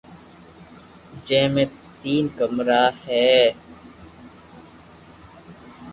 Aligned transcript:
جي 1.27 1.41
مي 1.53 1.63
تين 1.99 2.23
ڪمرا 2.37 2.81
ھي 3.03 3.27